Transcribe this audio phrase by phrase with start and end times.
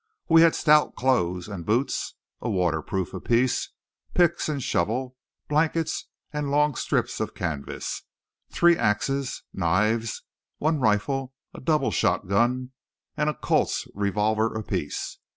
[0.27, 3.69] We had stout clothes and boots, a waterproof apiece,
[4.15, 5.15] picks and shovel,
[5.47, 8.01] blankets and long strips of canvas,
[8.49, 10.23] three axes, knives,
[10.57, 12.71] one rifle, a double shotgun,
[13.15, 15.19] and a Colt's revolver apiece.